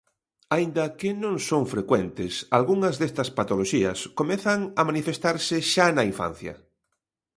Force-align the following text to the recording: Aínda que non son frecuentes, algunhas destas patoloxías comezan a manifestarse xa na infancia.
Aínda 0.55 0.85
que 0.99 1.09
non 1.23 1.35
son 1.49 1.63
frecuentes, 1.73 2.33
algunhas 2.57 2.95
destas 3.01 3.29
patoloxías 3.37 3.99
comezan 4.19 4.59
a 4.79 4.81
manifestarse 4.89 5.55
xa 5.73 5.87
na 5.95 6.03
infancia. 6.11 6.53